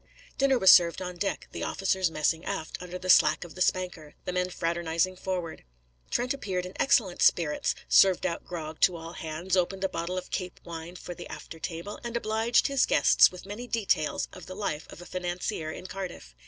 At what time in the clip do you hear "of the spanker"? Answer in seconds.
3.43-4.15